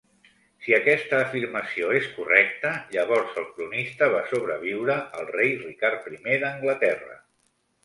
Si 0.67 0.73
aquesta 0.77 1.19
afirmació 1.25 1.91
és 1.99 2.07
correcta, 2.13 2.71
llavors 2.95 3.37
el 3.43 3.47
cronista 3.59 4.09
va 4.15 4.25
sobreviure 4.33 4.99
al 5.21 5.31
rei 5.39 5.55
Ricard 5.69 6.11
I 6.17 6.19
d'Anglaterra. 6.47 7.23